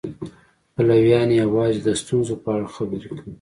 [0.73, 3.21] پلویان یې یوازې د ستونزو په اړه خبرې کوي.